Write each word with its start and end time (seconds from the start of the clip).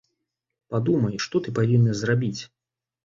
Падумай, 0.71 1.15
што 1.25 1.35
ты 1.49 1.53
павінны 1.59 1.91
зрабіць. 2.01 2.41